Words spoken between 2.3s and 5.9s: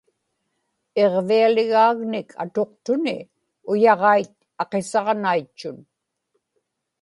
atuqtuni uyaġait aqisaġnaitchut